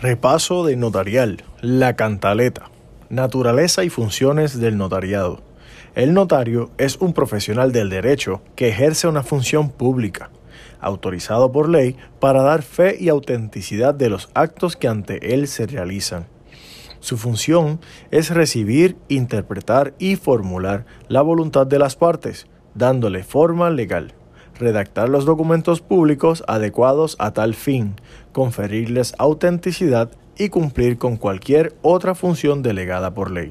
Repaso 0.00 0.64
de 0.64 0.76
notarial. 0.76 1.42
La 1.60 1.96
cantaleta. 1.96 2.70
Naturaleza 3.08 3.82
y 3.82 3.90
funciones 3.90 4.60
del 4.60 4.78
notariado. 4.78 5.40
El 5.96 6.14
notario 6.14 6.70
es 6.78 6.98
un 6.98 7.12
profesional 7.12 7.72
del 7.72 7.90
derecho 7.90 8.40
que 8.54 8.68
ejerce 8.68 9.08
una 9.08 9.24
función 9.24 9.70
pública, 9.70 10.30
autorizado 10.78 11.50
por 11.50 11.68
ley 11.68 11.96
para 12.20 12.42
dar 12.42 12.62
fe 12.62 12.96
y 12.96 13.08
autenticidad 13.08 13.92
de 13.92 14.08
los 14.08 14.30
actos 14.34 14.76
que 14.76 14.86
ante 14.86 15.34
él 15.34 15.48
se 15.48 15.66
realizan. 15.66 16.28
Su 17.00 17.16
función 17.16 17.80
es 18.12 18.30
recibir, 18.30 18.96
interpretar 19.08 19.94
y 19.98 20.14
formular 20.14 20.86
la 21.08 21.22
voluntad 21.22 21.66
de 21.66 21.80
las 21.80 21.96
partes, 21.96 22.46
dándole 22.72 23.24
forma 23.24 23.68
legal 23.70 24.14
redactar 24.58 25.08
los 25.08 25.24
documentos 25.24 25.80
públicos 25.80 26.44
adecuados 26.46 27.16
a 27.18 27.32
tal 27.32 27.54
fin, 27.54 27.94
conferirles 28.32 29.14
autenticidad 29.18 30.10
y 30.36 30.48
cumplir 30.50 30.98
con 30.98 31.16
cualquier 31.16 31.74
otra 31.82 32.14
función 32.14 32.62
delegada 32.62 33.14
por 33.14 33.30
ley. 33.30 33.50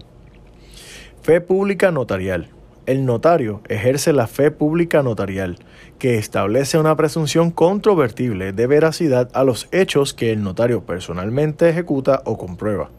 Fe 1.21 1.41
pública 1.41 1.91
notarial. 1.91 2.49
El 2.85 3.05
notario 3.05 3.59
ejerce 3.67 4.13
la 4.13 4.27
fe 4.27 4.49
pública 4.49 5.03
notarial, 5.03 5.57
que 5.99 6.17
establece 6.17 6.77
una 6.77 6.95
presunción 6.95 7.51
controvertible 7.51 8.53
de 8.53 8.65
veracidad 8.65 9.29
a 9.33 9.43
los 9.43 9.67
hechos 9.73 10.13
que 10.13 10.31
el 10.31 10.41
notario 10.41 10.85
personalmente 10.85 11.67
ejecuta 11.67 12.21
o 12.23 12.37
comprueba, 12.37 12.89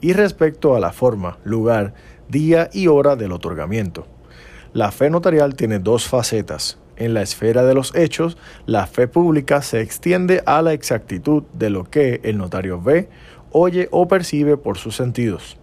y 0.00 0.14
respecto 0.14 0.74
a 0.74 0.80
la 0.80 0.90
forma, 0.90 1.38
lugar, 1.44 1.94
día 2.28 2.70
y 2.72 2.88
hora 2.88 3.14
del 3.14 3.30
otorgamiento. 3.30 4.04
La 4.72 4.90
fe 4.90 5.08
notarial 5.08 5.54
tiene 5.54 5.78
dos 5.78 6.08
facetas, 6.08 6.79
en 7.00 7.14
la 7.14 7.22
esfera 7.22 7.64
de 7.64 7.74
los 7.74 7.94
hechos, 7.96 8.36
la 8.66 8.86
fe 8.86 9.08
pública 9.08 9.62
se 9.62 9.80
extiende 9.80 10.42
a 10.46 10.62
la 10.62 10.74
exactitud 10.74 11.42
de 11.54 11.70
lo 11.70 11.84
que 11.84 12.20
el 12.22 12.38
notario 12.38 12.80
ve, 12.80 13.08
oye 13.50 13.88
o 13.90 14.06
percibe 14.06 14.56
por 14.56 14.78
sus 14.78 14.94
sentidos. 14.94 15.56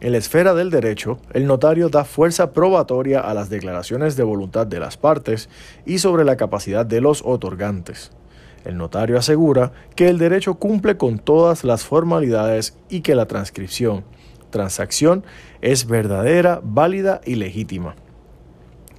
En 0.00 0.12
la 0.12 0.18
esfera 0.18 0.54
del 0.54 0.70
derecho, 0.70 1.18
el 1.32 1.46
notario 1.46 1.88
da 1.88 2.04
fuerza 2.04 2.52
probatoria 2.52 3.20
a 3.20 3.34
las 3.34 3.50
declaraciones 3.50 4.16
de 4.16 4.22
voluntad 4.22 4.66
de 4.66 4.78
las 4.78 4.96
partes 4.96 5.48
y 5.84 5.98
sobre 5.98 6.24
la 6.24 6.36
capacidad 6.36 6.86
de 6.86 7.00
los 7.00 7.22
otorgantes. 7.24 8.12
El 8.64 8.76
notario 8.76 9.18
asegura 9.18 9.72
que 9.96 10.08
el 10.08 10.18
derecho 10.18 10.54
cumple 10.54 10.96
con 10.96 11.18
todas 11.18 11.64
las 11.64 11.84
formalidades 11.84 12.76
y 12.88 13.00
que 13.00 13.14
la 13.14 13.26
transcripción, 13.26 14.04
transacción, 14.50 15.24
es 15.62 15.86
verdadera, 15.86 16.60
válida 16.62 17.20
y 17.24 17.36
legítima. 17.36 17.96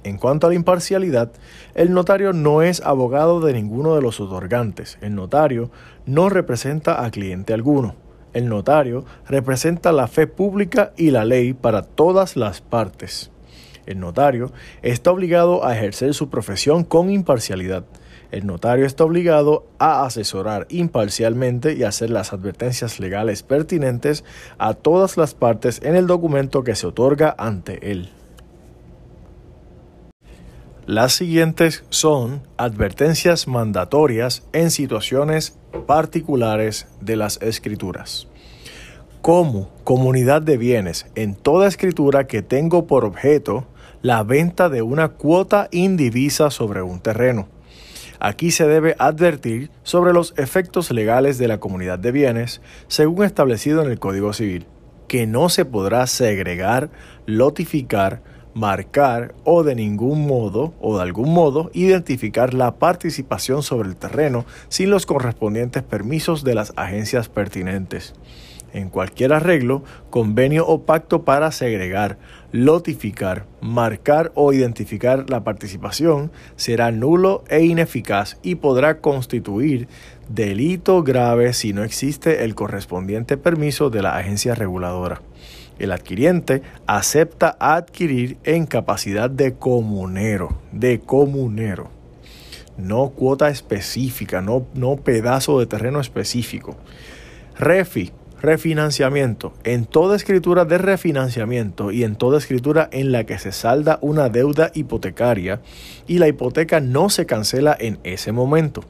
En 0.04 0.16
cuanto 0.16 0.46
a 0.46 0.50
la 0.50 0.56
imparcialidad, 0.56 1.32
el 1.74 1.92
notario 1.92 2.32
no 2.32 2.62
es 2.62 2.80
abogado 2.80 3.40
de 3.40 3.52
ninguno 3.52 3.94
de 3.94 4.02
los 4.02 4.20
otorgantes. 4.20 4.96
El 5.00 5.14
notario 5.14 5.70
no 6.06 6.28
representa 6.28 7.04
a 7.04 7.10
cliente 7.10 7.52
alguno. 7.52 7.96
El 8.32 8.48
notario 8.48 9.04
representa 9.26 9.90
la 9.90 10.06
fe 10.06 10.26
pública 10.26 10.92
y 10.96 11.10
la 11.10 11.24
ley 11.24 11.54
para 11.54 11.82
todas 11.82 12.36
las 12.36 12.60
partes. 12.60 13.30
El 13.86 14.00
notario 14.00 14.52
está 14.82 15.10
obligado 15.10 15.64
a 15.64 15.74
ejercer 15.74 16.12
su 16.14 16.28
profesión 16.28 16.84
con 16.84 17.10
imparcialidad. 17.10 17.84
El 18.30 18.46
notario 18.46 18.84
está 18.84 19.04
obligado 19.04 19.66
a 19.78 20.04
asesorar 20.04 20.66
imparcialmente 20.68 21.72
y 21.72 21.84
hacer 21.84 22.10
las 22.10 22.34
advertencias 22.34 23.00
legales 23.00 23.42
pertinentes 23.42 24.24
a 24.58 24.74
todas 24.74 25.16
las 25.16 25.34
partes 25.34 25.80
en 25.82 25.96
el 25.96 26.06
documento 26.06 26.62
que 26.62 26.74
se 26.74 26.86
otorga 26.86 27.34
ante 27.38 27.90
él. 27.90 28.10
Las 30.88 31.12
siguientes 31.12 31.84
son 31.90 32.40
advertencias 32.56 33.46
mandatorias 33.46 34.42
en 34.54 34.70
situaciones 34.70 35.58
particulares 35.86 36.86
de 37.02 37.14
las 37.14 37.42
escrituras. 37.42 38.26
Como 39.20 39.68
comunidad 39.84 40.40
de 40.40 40.56
bienes 40.56 41.04
en 41.14 41.34
toda 41.34 41.68
escritura 41.68 42.26
que 42.26 42.40
tengo 42.40 42.86
por 42.86 43.04
objeto 43.04 43.66
la 44.00 44.22
venta 44.22 44.70
de 44.70 44.80
una 44.80 45.08
cuota 45.08 45.68
indivisa 45.72 46.50
sobre 46.50 46.80
un 46.80 47.00
terreno. 47.00 47.48
Aquí 48.18 48.50
se 48.50 48.66
debe 48.66 48.96
advertir 48.98 49.70
sobre 49.82 50.14
los 50.14 50.32
efectos 50.38 50.90
legales 50.90 51.36
de 51.36 51.48
la 51.48 51.60
comunidad 51.60 51.98
de 51.98 52.12
bienes 52.12 52.62
según 52.86 53.26
establecido 53.26 53.82
en 53.82 53.90
el 53.90 53.98
Código 53.98 54.32
Civil, 54.32 54.64
que 55.06 55.26
no 55.26 55.50
se 55.50 55.66
podrá 55.66 56.06
segregar, 56.06 56.88
lotificar, 57.26 58.22
marcar 58.58 59.34
o 59.44 59.62
de 59.62 59.76
ningún 59.76 60.26
modo 60.26 60.74
o 60.80 60.96
de 60.96 61.02
algún 61.02 61.32
modo 61.32 61.70
identificar 61.74 62.54
la 62.54 62.74
participación 62.74 63.62
sobre 63.62 63.88
el 63.88 63.96
terreno 63.96 64.44
sin 64.68 64.90
los 64.90 65.06
correspondientes 65.06 65.84
permisos 65.84 66.42
de 66.42 66.56
las 66.56 66.72
agencias 66.76 67.28
pertinentes. 67.28 68.14
En 68.72 68.90
cualquier 68.90 69.32
arreglo, 69.32 69.82
convenio 70.10 70.66
o 70.66 70.82
pacto 70.82 71.24
para 71.24 71.52
segregar, 71.52 72.18
lotificar, 72.52 73.46
marcar 73.60 74.32
o 74.34 74.52
identificar 74.52 75.30
la 75.30 75.42
participación 75.44 76.32
será 76.56 76.90
nulo 76.90 77.44
e 77.48 77.64
ineficaz 77.64 78.38
y 78.42 78.56
podrá 78.56 79.00
constituir 79.00 79.88
delito 80.28 81.02
grave 81.02 81.54
si 81.54 81.72
no 81.72 81.84
existe 81.84 82.44
el 82.44 82.54
correspondiente 82.54 83.36
permiso 83.36 83.88
de 83.88 84.02
la 84.02 84.16
agencia 84.16 84.54
reguladora. 84.54 85.22
El 85.78 85.92
adquiriente 85.92 86.62
acepta 86.86 87.56
adquirir 87.60 88.38
en 88.44 88.66
capacidad 88.66 89.30
de 89.30 89.54
comunero, 89.54 90.58
de 90.72 91.00
comunero. 91.00 91.90
No 92.76 93.10
cuota 93.10 93.48
específica, 93.48 94.40
no, 94.40 94.66
no 94.74 94.96
pedazo 94.96 95.58
de 95.58 95.66
terreno 95.66 96.00
específico. 96.00 96.76
Refi, 97.58 98.12
refinanciamiento. 98.40 99.52
En 99.64 99.84
toda 99.84 100.16
escritura 100.16 100.64
de 100.64 100.78
refinanciamiento 100.78 101.90
y 101.90 102.04
en 102.04 102.16
toda 102.16 102.38
escritura 102.38 102.88
en 102.92 103.12
la 103.12 103.24
que 103.24 103.38
se 103.38 103.52
salda 103.52 103.98
una 104.00 104.28
deuda 104.28 104.70
hipotecaria 104.74 105.60
y 106.06 106.18
la 106.18 106.28
hipoteca 106.28 106.80
no 106.80 107.10
se 107.10 107.26
cancela 107.26 107.76
en 107.78 107.98
ese 108.04 108.32
momento 108.32 108.84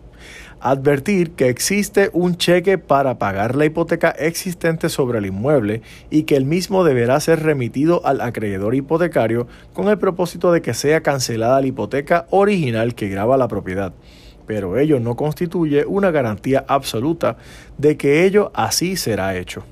advertir 0.60 1.32
que 1.32 1.48
existe 1.48 2.10
un 2.12 2.36
cheque 2.36 2.78
para 2.78 3.18
pagar 3.18 3.54
la 3.54 3.64
hipoteca 3.64 4.10
existente 4.10 4.88
sobre 4.88 5.18
el 5.18 5.26
inmueble 5.26 5.82
y 6.10 6.24
que 6.24 6.36
el 6.36 6.44
mismo 6.44 6.84
deberá 6.84 7.18
ser 7.20 7.42
remitido 7.42 8.04
al 8.04 8.20
acreedor 8.20 8.74
hipotecario 8.74 9.46
con 9.72 9.88
el 9.88 9.98
propósito 9.98 10.52
de 10.52 10.62
que 10.62 10.74
sea 10.74 11.02
cancelada 11.02 11.60
la 11.60 11.66
hipoteca 11.66 12.26
original 12.30 12.94
que 12.94 13.08
graba 13.08 13.36
la 13.36 13.48
propiedad. 13.48 13.92
Pero 14.46 14.78
ello 14.78 14.98
no 14.98 15.14
constituye 15.14 15.84
una 15.86 16.10
garantía 16.10 16.64
absoluta 16.68 17.36
de 17.76 17.96
que 17.96 18.24
ello 18.24 18.50
así 18.54 18.96
será 18.96 19.36
hecho 19.36 19.64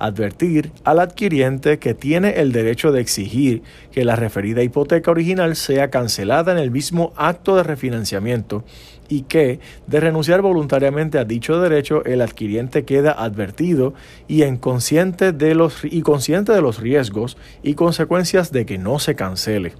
advertir 0.00 0.72
al 0.82 0.98
adquiriente 0.98 1.78
que 1.78 1.94
tiene 1.94 2.40
el 2.40 2.50
derecho 2.50 2.90
de 2.90 3.00
exigir 3.00 3.62
que 3.92 4.04
la 4.04 4.16
referida 4.16 4.62
hipoteca 4.62 5.10
original 5.10 5.54
sea 5.54 5.90
cancelada 5.90 6.50
en 6.52 6.58
el 6.58 6.70
mismo 6.70 7.12
acto 7.16 7.54
de 7.54 7.62
refinanciamiento 7.62 8.64
y 9.08 9.22
que, 9.22 9.60
de 9.86 10.00
renunciar 10.00 10.40
voluntariamente 10.40 11.18
a 11.18 11.24
dicho 11.24 11.60
derecho, 11.60 12.04
el 12.04 12.22
adquiriente 12.22 12.84
queda 12.84 13.12
advertido 13.12 13.92
y, 14.26 14.42
en 14.42 14.56
consciente 14.56 15.32
de 15.32 15.54
los, 15.54 15.84
y 15.84 16.02
consciente 16.02 16.52
de 16.52 16.62
los 16.62 16.80
riesgos 16.80 17.36
y 17.62 17.74
consecuencias 17.74 18.52
de 18.52 18.66
que 18.66 18.78
no 18.78 18.98
se 18.98 19.16
cancele. 19.16 19.74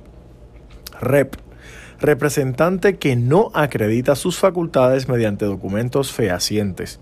REP 1.01 1.37
representante 2.01 2.97
que 2.97 3.17
no 3.17 3.51
acredita 3.55 4.17
sus 4.17 4.39
facultades 4.39 5.09
mediante 5.09 5.45
documentos 5.45 6.13
fehacientes 6.13 7.01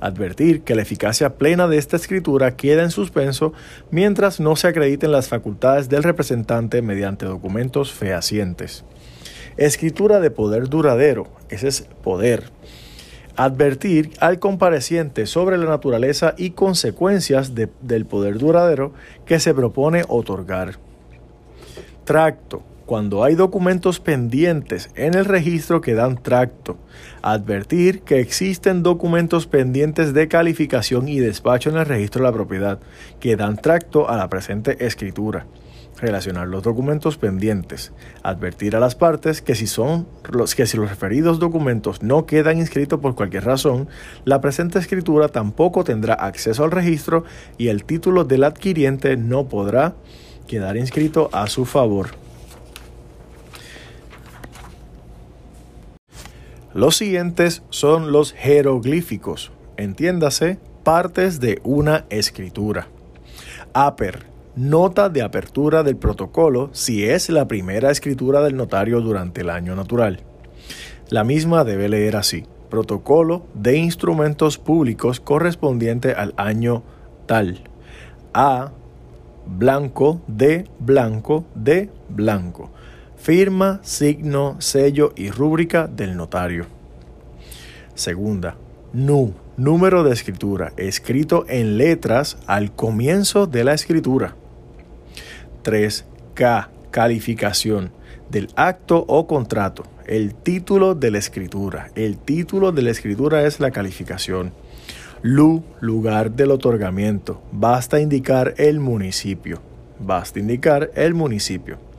advertir 0.00 0.62
que 0.62 0.74
la 0.74 0.82
eficacia 0.82 1.36
plena 1.36 1.68
de 1.68 1.78
esta 1.78 1.96
escritura 1.96 2.56
queda 2.56 2.82
en 2.82 2.90
suspenso 2.90 3.52
mientras 3.90 4.40
no 4.40 4.56
se 4.56 4.68
acrediten 4.68 5.12
las 5.12 5.28
facultades 5.28 5.88
del 5.88 6.02
representante 6.02 6.82
mediante 6.82 7.26
documentos 7.26 7.92
fehacientes. 7.92 8.84
Escritura 9.56 10.20
de 10.20 10.30
poder 10.30 10.68
duradero, 10.68 11.28
ese 11.50 11.68
es 11.68 11.82
poder. 12.02 12.44
Advertir 13.36 14.10
al 14.20 14.38
compareciente 14.38 15.26
sobre 15.26 15.56
la 15.58 15.66
naturaleza 15.66 16.34
y 16.36 16.50
consecuencias 16.50 17.52
del 17.54 18.06
poder 18.06 18.38
duradero 18.38 18.92
que 19.24 19.38
se 19.38 19.54
propone 19.54 20.04
otorgar. 20.08 20.78
Tracto 22.04 22.62
cuando 22.90 23.22
hay 23.22 23.36
documentos 23.36 24.00
pendientes 24.00 24.90
en 24.96 25.14
el 25.14 25.24
registro 25.24 25.80
que 25.80 25.94
dan 25.94 26.20
tracto. 26.20 26.76
Advertir 27.22 28.00
que 28.00 28.18
existen 28.18 28.82
documentos 28.82 29.46
pendientes 29.46 30.12
de 30.12 30.26
calificación 30.26 31.06
y 31.06 31.20
despacho 31.20 31.70
en 31.70 31.76
el 31.76 31.86
registro 31.86 32.20
de 32.20 32.28
la 32.28 32.34
propiedad 32.34 32.80
que 33.20 33.36
dan 33.36 33.58
tracto 33.58 34.10
a 34.10 34.16
la 34.16 34.28
presente 34.28 34.84
escritura. 34.84 35.46
Relacionar 35.98 36.48
los 36.48 36.64
documentos 36.64 37.16
pendientes. 37.16 37.92
Advertir 38.24 38.74
a 38.74 38.80
las 38.80 38.96
partes 38.96 39.40
que 39.40 39.54
si 39.54 39.68
son 39.68 40.08
los 40.28 40.56
que 40.56 40.66
si 40.66 40.76
los 40.76 40.90
referidos 40.90 41.38
documentos 41.38 42.02
no 42.02 42.26
quedan 42.26 42.58
inscritos 42.58 42.98
por 42.98 43.14
cualquier 43.14 43.44
razón, 43.44 43.88
la 44.24 44.40
presente 44.40 44.80
escritura 44.80 45.28
tampoco 45.28 45.84
tendrá 45.84 46.14
acceso 46.14 46.64
al 46.64 46.72
registro 46.72 47.22
y 47.56 47.68
el 47.68 47.84
título 47.84 48.24
del 48.24 48.42
adquiriente 48.42 49.16
no 49.16 49.46
podrá 49.46 49.94
quedar 50.48 50.76
inscrito 50.76 51.30
a 51.32 51.46
su 51.46 51.64
favor. 51.66 52.29
Los 56.80 56.96
siguientes 56.96 57.62
son 57.68 58.10
los 58.10 58.32
jeroglíficos, 58.32 59.52
entiéndase 59.76 60.58
partes 60.82 61.38
de 61.38 61.60
una 61.62 62.06
escritura. 62.08 62.88
APER, 63.74 64.24
nota 64.56 65.10
de 65.10 65.20
apertura 65.20 65.82
del 65.82 65.98
protocolo 65.98 66.70
si 66.72 67.04
es 67.04 67.28
la 67.28 67.46
primera 67.46 67.90
escritura 67.90 68.40
del 68.40 68.56
notario 68.56 69.02
durante 69.02 69.42
el 69.42 69.50
año 69.50 69.76
natural. 69.76 70.20
La 71.10 71.22
misma 71.22 71.64
debe 71.64 71.90
leer 71.90 72.16
así, 72.16 72.46
protocolo 72.70 73.44
de 73.52 73.76
instrumentos 73.76 74.56
públicos 74.56 75.20
correspondiente 75.20 76.14
al 76.14 76.32
año 76.38 76.82
tal. 77.26 77.60
A 78.32 78.72
blanco 79.44 80.22
de 80.26 80.64
blanco 80.78 81.44
de 81.54 81.90
blanco. 82.08 82.70
Firma, 83.22 83.80
signo, 83.82 84.56
sello 84.60 85.12
y 85.14 85.30
rúbrica 85.30 85.86
del 85.86 86.16
notario. 86.16 86.64
Segunda, 87.94 88.56
NU, 88.94 89.34
número 89.58 90.02
de 90.04 90.14
escritura, 90.14 90.72
escrito 90.78 91.44
en 91.46 91.76
letras 91.76 92.38
al 92.46 92.74
comienzo 92.74 93.46
de 93.46 93.64
la 93.64 93.74
escritura. 93.74 94.36
3. 95.60 96.06
K, 96.32 96.70
calificación 96.90 97.92
del 98.30 98.48
acto 98.56 99.04
o 99.06 99.26
contrato, 99.26 99.84
el 100.06 100.34
título 100.34 100.94
de 100.94 101.10
la 101.10 101.18
escritura. 101.18 101.90
El 101.94 102.16
título 102.16 102.72
de 102.72 102.80
la 102.80 102.90
escritura 102.90 103.44
es 103.44 103.60
la 103.60 103.70
calificación. 103.70 104.54
LU, 105.20 105.62
lugar 105.80 106.30
del 106.32 106.52
otorgamiento. 106.52 107.42
Basta 107.52 108.00
indicar 108.00 108.54
el 108.56 108.80
municipio. 108.80 109.60
Basta 109.98 110.38
indicar 110.38 110.90
el 110.94 111.12
municipio. 111.12 111.89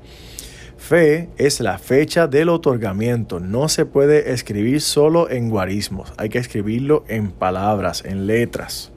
Fe 0.82 1.30
es 1.38 1.60
la 1.60 1.78
fecha 1.78 2.26
del 2.26 2.50
otorgamiento. 2.50 3.40
No 3.40 3.70
se 3.70 3.86
puede 3.86 4.34
escribir 4.34 4.82
solo 4.82 5.30
en 5.30 5.52
guarismos. 5.52 6.12
Hay 6.18 6.30
que 6.30 6.40
escribirlo 6.40 7.06
en 7.08 7.32
palabras, 7.32 8.04
en 8.04 8.26
letras. 8.26 8.92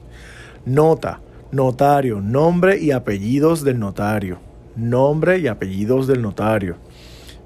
Nota, 0.65 1.21
notario, 1.51 2.21
nombre 2.21 2.79
y 2.79 2.89
apellidos 2.89 3.63
del 3.63 3.79
notario. 3.79 4.39
Nombre 4.75 5.37
y 5.37 5.47
apellidos 5.47 6.07
del 6.07 6.23
notario. 6.23 6.77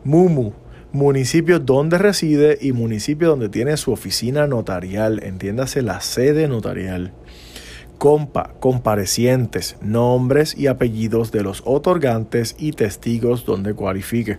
Mumu, 0.06 0.53
municipio 0.94 1.59
donde 1.59 1.97
reside 1.97 2.57
y 2.62 2.71
municipio 2.71 3.27
donde 3.27 3.50
tiene 3.50 3.75
su 3.75 3.91
oficina 3.91 4.47
notarial, 4.47 5.21
entiéndase 5.21 5.81
la 5.81 6.00
sede 6.00 6.47
notarial. 6.47 7.12
Compa, 8.00 8.54
comparecientes, 8.62 9.75
nombres 9.81 10.57
y 10.57 10.68
apellidos 10.68 11.34
de 11.34 11.44
los 11.44 11.62
otorgantes 11.66 12.56
y 12.57 12.72
testigos 12.72 13.44
donde 13.44 13.74
cualifique. 13.74 14.38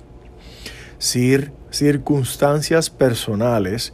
Cir, 0.98 1.52
circunstancias 1.70 2.88
personales, 2.88 3.92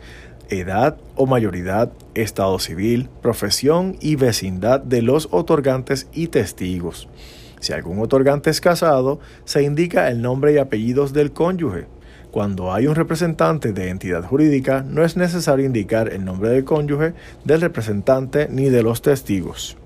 edad 0.50 0.98
o 1.16 1.26
mayoridad, 1.26 1.90
estado 2.14 2.60
civil, 2.60 3.10
profesión 3.22 3.96
y 4.00 4.14
vecindad 4.14 4.80
de 4.80 5.02
los 5.02 5.26
otorgantes 5.32 6.06
y 6.12 6.28
testigos. 6.28 7.08
Si 7.58 7.72
algún 7.72 7.98
otorgante 7.98 8.50
es 8.50 8.60
casado, 8.60 9.18
se 9.44 9.64
indica 9.64 10.08
el 10.12 10.22
nombre 10.22 10.52
y 10.52 10.58
apellidos 10.58 11.12
del 11.12 11.32
cónyuge. 11.32 11.88
Cuando 12.36 12.70
hay 12.70 12.86
un 12.86 12.94
representante 12.94 13.72
de 13.72 13.88
entidad 13.88 14.22
jurídica, 14.22 14.84
no 14.86 15.02
es 15.02 15.16
necesario 15.16 15.64
indicar 15.64 16.12
el 16.12 16.26
nombre 16.26 16.50
del 16.50 16.64
cónyuge, 16.64 17.14
del 17.44 17.62
representante 17.62 18.46
ni 18.50 18.68
de 18.68 18.82
los 18.82 19.00
testigos. 19.00 19.78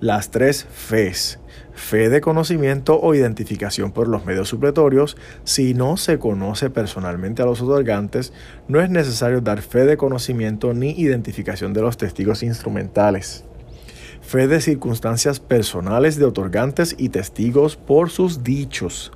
Las 0.00 0.30
tres 0.30 0.66
FES. 0.72 1.38
Fe 1.74 2.08
de 2.08 2.22
conocimiento 2.22 2.98
o 2.98 3.14
identificación 3.14 3.92
por 3.92 4.08
los 4.08 4.24
medios 4.24 4.48
supletorios. 4.48 5.18
Si 5.44 5.74
no 5.74 5.98
se 5.98 6.18
conoce 6.18 6.70
personalmente 6.70 7.42
a 7.42 7.44
los 7.44 7.60
otorgantes, 7.60 8.32
no 8.66 8.80
es 8.80 8.88
necesario 8.88 9.42
dar 9.42 9.60
fe 9.60 9.84
de 9.84 9.98
conocimiento 9.98 10.72
ni 10.72 10.92
identificación 10.92 11.74
de 11.74 11.82
los 11.82 11.98
testigos 11.98 12.42
instrumentales 12.42 13.44
fe 14.22 14.46
de 14.46 14.62
circunstancias 14.62 15.40
personales 15.40 16.16
de 16.16 16.24
otorgantes 16.24 16.94
y 16.96 17.08
testigos 17.10 17.76
por 17.76 18.10
sus 18.10 18.44
dichos, 18.44 19.12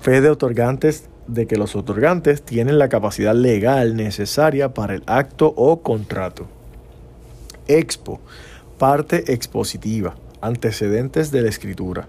fe 0.00 0.20
de 0.20 0.28
otorgantes 0.28 1.08
de 1.28 1.46
que 1.46 1.56
los 1.56 1.76
otorgantes 1.76 2.42
tienen 2.42 2.78
la 2.78 2.88
capacidad 2.88 3.34
legal 3.34 3.94
necesaria 3.94 4.74
para 4.74 4.94
el 4.94 5.02
acto 5.06 5.52
o 5.56 5.82
contrato. 5.82 6.48
Expo, 7.68 8.20
parte 8.78 9.32
expositiva, 9.32 10.16
antecedentes 10.40 11.30
de 11.30 11.42
la 11.42 11.50
escritura. 11.50 12.08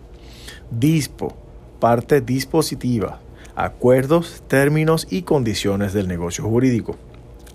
Dispo, 0.71 1.35
parte 1.79 2.21
dispositiva, 2.21 3.19
acuerdos, 3.55 4.41
términos 4.47 5.05
y 5.09 5.23
condiciones 5.23 5.93
del 5.93 6.07
negocio 6.07 6.45
jurídico. 6.45 6.95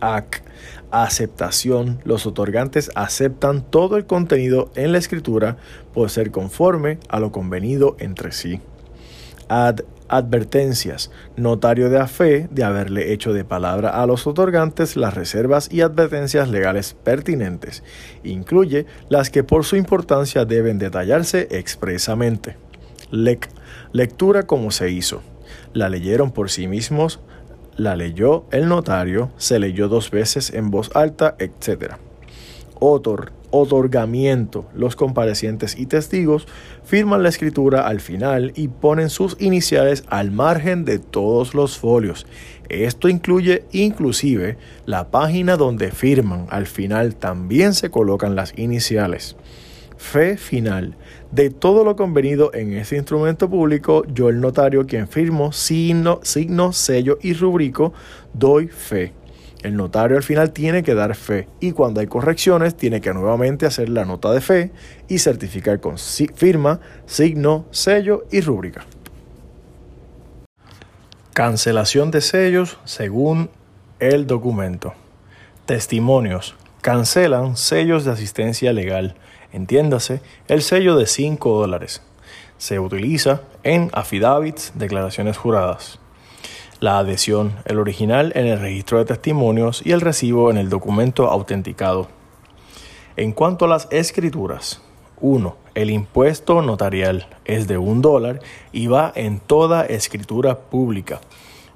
AC, 0.00 0.43
aceptación. 0.90 1.99
Los 2.05 2.26
otorgantes 2.26 2.90
aceptan 2.94 3.62
todo 3.62 3.96
el 3.96 4.05
contenido 4.06 4.70
en 4.75 4.93
la 4.93 4.99
escritura 4.99 5.56
por 5.94 6.11
ser 6.11 6.31
conforme 6.31 6.99
a 7.08 7.20
lo 7.20 7.32
convenido 7.32 7.96
entre 7.99 8.32
sí. 8.32 8.61
Ad 9.49 9.81
advertencias. 10.08 11.11
Notario 11.37 11.91
de 11.91 11.99
a 11.99 12.06
fe 12.06 12.49
de 12.50 12.64
haberle 12.64 13.12
hecho 13.12 13.32
de 13.32 13.44
palabra 13.44 13.91
a 13.91 14.06
los 14.06 14.26
otorgantes 14.26 14.96
las 14.96 15.14
reservas 15.14 15.73
y 15.73 15.81
advertencias 15.81 16.49
legales 16.49 16.94
pertinentes. 17.02 17.82
Incluye 18.23 18.87
las 19.08 19.31
que 19.31 19.44
por 19.44 19.64
su 19.64 19.76
importancia 19.76 20.44
deben 20.44 20.79
detallarse 20.79 21.49
expresamente. 21.50 22.56
Lec. 23.11 23.49
Lectura 23.93 24.44
como 24.44 24.70
se 24.70 24.91
hizo. 24.91 25.23
La 25.73 25.88
leyeron 25.88 26.32
por 26.32 26.50
sí 26.50 26.69
mismos, 26.69 27.20
la 27.76 27.97
leyó 27.97 28.44
el 28.50 28.69
notario, 28.69 29.31
se 29.37 29.58
leyó 29.58 29.88
dos 29.88 30.11
veces 30.11 30.52
en 30.52 30.70
voz 30.70 30.90
alta, 30.94 31.37
etc. 31.38 31.94
Otor, 32.81 33.32
otorgamiento. 33.50 34.67
Los 34.75 34.97
comparecientes 34.97 35.79
y 35.79 35.87
testigos 35.87 36.47
firman 36.82 37.23
la 37.23 37.29
escritura 37.29 37.87
al 37.87 38.00
final 38.00 38.53
y 38.56 38.69
ponen 38.69 39.11
sus 39.11 39.37
iniciales 39.41 40.05
al 40.09 40.31
margen 40.32 40.85
de 40.85 40.99
todos 40.99 41.55
los 41.55 41.79
folios. 41.79 42.26
Esto 42.69 43.09
incluye 43.09 43.65
inclusive 43.73 44.59
la 44.87 45.11
página 45.11 45.56
donde 45.56 45.93
firman. 45.93 46.47
Al 46.50 46.67
final 46.67 47.15
también 47.15 47.75
se 47.75 47.91
colocan 47.91 48.35
las 48.35 48.59
iniciales. 48.59 49.37
Fe 49.97 50.37
final. 50.37 50.97
De 51.31 51.50
todo 51.50 51.85
lo 51.85 51.97
convenido 51.97 52.53
en 52.55 52.75
ese 52.75 52.97
instrumento 52.97 53.49
público, 53.49 54.05
yo 54.12 54.29
el 54.29 54.41
notario 54.41 54.87
quien 54.87 55.09
firmo 55.09 55.53
signo, 55.53 56.21
sello 56.73 57.19
y 57.23 57.32
rubrico, 57.32 57.93
doy 58.32 58.69
fe. 58.69 59.12
El 59.64 59.76
notario 59.76 60.16
al 60.16 60.22
final 60.22 60.52
tiene 60.52 60.84
que 60.84 60.94
dar 60.94 61.16
fe 61.16 61.49
y 61.58 61.72
cuando 61.72 62.00
hay 62.00 62.06
correcciones 62.06 62.76
tiene 62.76 63.00
que 63.00 63.12
nuevamente 63.12 63.66
hacer 63.66 63.88
la 63.88 64.05
nota 64.05 64.31
de 64.31 64.40
fe 64.40 64.70
y 65.08 65.18
certificar 65.18 65.80
con 65.80 65.97
firma, 65.99 66.80
signo, 67.06 67.64
sello 67.73 68.26
y 68.30 68.42
rúbrica. 68.42 68.85
Cancelación 71.33 72.12
de 72.12 72.21
sellos 72.21 72.78
según 72.85 73.50
el 73.99 74.26
documento. 74.28 74.92
Testimonios. 75.66 76.54
Cancelan 76.83 77.56
sellos 77.56 78.04
de 78.04 78.12
asistencia 78.12 78.73
legal 78.73 79.16
entiéndase, 79.54 80.21
el 80.49 80.62
sello 80.62 80.97
de 80.97 81.06
5 81.06 81.59
dólares. 81.59 82.02
Se 82.59 82.80
utiliza 82.80 83.42
en 83.62 83.88
affidavits, 83.94 84.73
declaraciones 84.75 85.38
juradas. 85.38 86.00
La 86.85 86.99
adhesión, 86.99 87.55
el 87.64 87.79
original 87.79 88.31
en 88.35 88.47
el 88.47 88.61
registro 88.61 88.99
de 88.99 89.07
testimonios 89.07 89.81
y 89.87 89.93
el 89.93 90.03
recibo 90.03 90.50
en 90.50 90.59
el 90.59 90.69
documento 90.69 91.31
autenticado. 91.31 92.09
En 93.17 93.33
cuanto 93.33 93.64
a 93.64 93.69
las 93.69 93.88
escrituras, 93.91 94.83
1. 95.23 95.57
El 95.75 95.88
impuesto 95.88 96.61
notarial 96.61 97.26
es 97.47 97.69
de 97.69 97.79
un 97.79 98.03
dólar 98.03 98.41
y 98.71 98.88
va 98.88 99.11
en 99.14 99.41
toda 99.41 99.87
escritura 99.87 100.59
pública, 100.59 101.23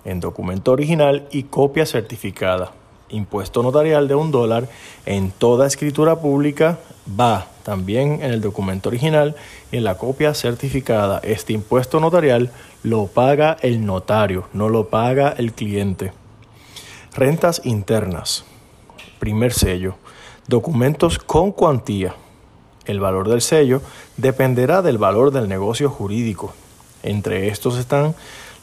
en 0.05 0.21
documento 0.21 0.73
original 0.73 1.27
y 1.31 1.45
copia 1.45 1.87
certificada 1.87 2.73
impuesto 3.11 3.62
notarial 3.62 4.09
de 4.09 4.15
un 4.15 4.31
dólar 4.31 4.69
en 5.07 5.31
toda 5.31 5.67
escritura 5.67 6.17
pública 6.17 6.79
va 7.19 7.47
también 7.62 8.21
en 8.23 8.33
el 8.33 8.41
documento 8.41 8.88
original 8.88 9.35
y 9.73 9.79
en 9.79 9.85
la 9.85 9.97
copia 9.97 10.35
certificada. 10.35 11.21
Este 11.23 11.53
impuesto 11.53 12.00
notarial 12.00 12.50
lo 12.82 13.06
paga 13.06 13.56
el 13.61 13.85
notario, 13.85 14.49
no 14.52 14.68
lo 14.68 14.88
paga 14.88 15.35
el 15.37 15.52
cliente. 15.52 16.12
Rentas 17.14 17.61
internas. 17.64 18.44
Primer 19.18 19.52
sello. 19.52 19.97
Documentos 20.47 21.18
con 21.18 21.52
cuantía. 21.52 22.14
El 22.87 23.00
valor 23.00 23.28
del 23.28 23.42
sello 23.42 23.82
dependerá 24.16 24.82
del 24.82 24.99
valor 24.99 25.30
del 25.30 25.49
negocio 25.49 25.90
jurídico. 25.90 26.54
Entre 27.02 27.49
estos 27.49 27.76
están 27.76 28.14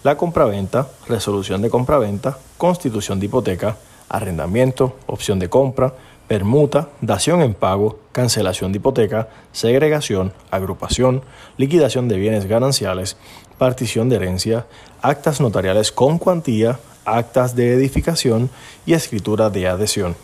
la 0.03 0.17
compraventa, 0.17 0.87
resolución 1.07 1.61
de 1.61 1.69
compraventa, 1.69 2.37
constitución 2.57 3.19
de 3.19 3.25
hipoteca, 3.25 3.77
arrendamiento, 4.07 4.95
opción 5.07 5.39
de 5.39 5.49
compra, 5.49 5.93
permuta, 6.27 6.89
dación 7.01 7.41
en 7.41 7.53
pago, 7.53 7.99
cancelación 8.11 8.71
de 8.71 8.77
hipoteca, 8.77 9.29
segregación, 9.51 10.33
agrupación, 10.49 11.21
liquidación 11.57 12.07
de 12.07 12.17
bienes 12.17 12.45
gananciales, 12.45 13.17
partición 13.57 14.09
de 14.09 14.17
herencia, 14.17 14.65
actas 15.01 15.39
notariales 15.39 15.91
con 15.91 16.17
cuantía, 16.17 16.79
actas 17.05 17.55
de 17.55 17.73
edificación 17.73 18.49
y 18.85 18.93
escritura 18.93 19.49
de 19.49 19.67
adhesión. 19.67 20.15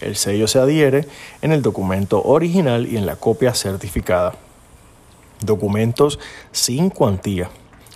El 0.00 0.16
sello 0.16 0.46
se 0.46 0.58
adhiere 0.58 1.06
en 1.42 1.52
el 1.52 1.62
documento 1.62 2.22
original 2.22 2.86
y 2.86 2.96
en 2.96 3.06
la 3.06 3.16
copia 3.16 3.54
certificada. 3.54 4.34
Documentos 5.40 6.18
sin 6.52 6.90
cuantía. 6.90 7.50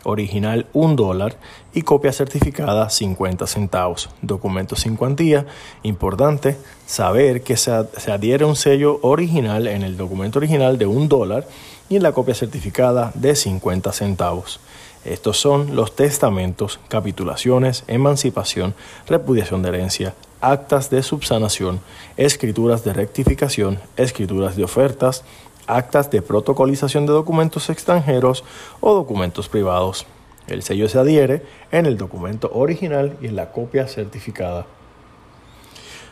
Original 0.04 0.66
1 0.72 0.94
dólar 0.94 1.36
y 1.72 1.82
copia 1.82 2.12
certificada 2.12 2.88
50 2.90 3.46
centavos. 3.46 4.10
Documentos 4.22 4.80
sin 4.80 4.96
cuantía. 4.96 5.46
Importante 5.82 6.56
saber 6.86 7.42
que 7.42 7.56
se, 7.56 7.72
adhiere 7.72 8.44
un 8.44 8.56
sello 8.56 9.00
original 9.02 9.66
en 9.66 9.82
el 9.82 9.96
documento 9.96 10.38
original 10.38 10.78
de 10.78 10.86
1 10.86 11.08
dólar 11.08 11.46
y 11.88 11.96
en 11.96 12.02
la 12.02 12.12
copia 12.12 12.34
certificada 12.34 13.12
de 13.14 13.34
50 13.34 13.92
centavos. 13.92 14.60
Estos 15.04 15.38
son 15.38 15.76
los 15.76 15.94
testamentos, 15.94 16.80
capitulaciones, 16.88 17.84
emancipación, 17.88 18.74
repudiación 19.06 19.62
de 19.62 19.68
herencia, 19.68 20.14
actas 20.40 20.90
de 20.90 21.02
subsanación, 21.02 21.80
escrituras 22.16 22.84
de 22.84 22.92
rectificación, 22.92 23.80
escrituras 23.96 24.56
de 24.56 24.64
ofertas, 24.64 25.24
actas 25.66 26.10
de 26.10 26.22
protocolización 26.22 27.06
de 27.06 27.12
documentos 27.12 27.70
extranjeros 27.70 28.44
o 28.80 28.94
documentos 28.94 29.48
privados. 29.48 30.06
El 30.46 30.62
sello 30.62 30.88
se 30.88 30.98
adhiere 30.98 31.42
en 31.72 31.86
el 31.86 31.96
documento 31.96 32.50
original 32.52 33.16
y 33.20 33.26
en 33.26 33.36
la 33.36 33.50
copia 33.52 33.88
certificada. 33.88 34.66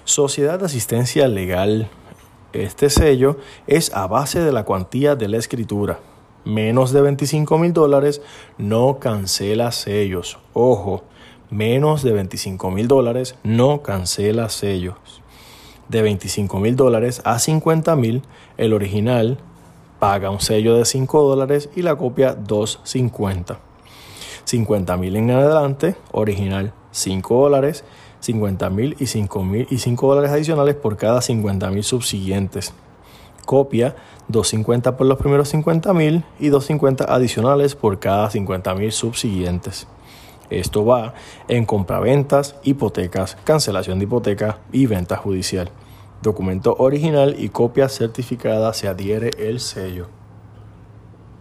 Sociedad 0.05 0.59
de 0.59 0.67
Asistencia 0.67 1.29
Legal. 1.29 1.89
Este 2.53 2.91
sello 2.91 3.37
es 3.67 3.95
a 3.95 4.07
base 4.07 4.41
de 4.41 4.53
la 4.53 4.65
cuantía 4.65 5.17
de 5.17 5.29
la 5.29 5.37
escritura. 5.37 6.01
Menos 6.45 6.93
de 6.93 7.03
25 7.03 7.57
mil 7.59 7.73
dólares 7.73 8.21
no 8.59 8.99
cancela 8.99 9.71
sellos. 9.71 10.39
Ojo, 10.55 11.05
menos 11.51 12.03
de 12.03 12.13
25 12.13 12.71
mil 12.71 12.89
dólares 12.89 13.37
no 13.45 13.83
cancela 13.83 14.49
sellos. 14.49 15.22
De 15.89 16.03
25 16.03 16.59
mil 16.61 16.77
dólares 16.77 17.21
a 17.25 17.39
50 17.39 17.95
mil, 17.97 18.23
el 18.57 18.73
original 18.73 19.39
paga 19.99 20.31
un 20.31 20.41
sello 20.41 20.77
de 20.77 20.85
5 20.85 21.23
dólares 21.23 21.69
y 21.77 21.83
la 21.83 21.97
copia 21.97 22.37
2.50. 22.37 23.59
50 24.45 24.97
mil 24.97 25.17
en 25.17 25.31
adelante, 25.31 25.97
original 26.11 26.73
5 26.91 27.43
dólares, 27.43 27.85
50 28.21 28.71
mil 28.71 28.97
y 28.99 29.07
5 29.07 29.45
mil 29.45 29.67
y 29.71 29.79
5 29.79 30.09
dólares 30.09 30.31
adicionales 30.31 30.75
por 30.75 30.97
cada 30.97 31.21
50 31.21 31.71
mil 31.71 31.85
subsiguientes. 31.85 32.73
Copia 33.47 33.97
2.50 34.31 34.97
por 34.97 35.07
los 35.07 35.19
primeros 35.19 35.49
50 35.49 35.93
mil 35.95 36.25
y 36.39 36.49
2.50 36.49 37.07
adicionales 37.09 37.75
por 37.75 37.99
cada 37.99 38.31
50 38.31 38.75
mil 38.75 38.93
subsiguientes. 38.93 39.87
Esto 40.59 40.85
va 40.85 41.15
en 41.49 41.65
compraventas, 41.65 42.57
hipotecas, 42.63 43.37
cancelación 43.45 43.99
de 43.99 44.05
hipoteca 44.05 44.59
y 44.73 44.87
venta 44.87 45.17
judicial. 45.17 45.71
Documento 46.23 46.77
original 46.79 47.35
y 47.39 47.49
copia 47.49 47.89
certificada 47.89 48.73
se 48.75 48.89
adhiere 48.89 49.31
el 49.39 49.61
sello. 49.61 50.22